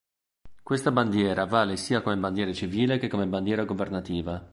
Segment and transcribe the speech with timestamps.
[0.63, 4.43] Questa bandiera vale sia come bandiera civile che come bandiera governativa.